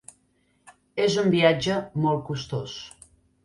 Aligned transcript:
És 1.03 1.19
un 1.25 1.29
viatge 1.37 1.77
molt 2.07 2.27
costós. 2.33 2.79